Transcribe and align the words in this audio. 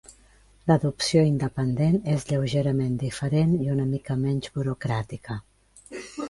L'adopció 0.69 1.21
independent 1.31 1.99
és 2.13 2.25
lleugerament 2.29 2.95
diferent 3.03 3.53
i 3.67 3.71
una 3.75 3.87
mica 3.93 4.17
menys 4.25 4.53
burocràtica. 4.57 5.39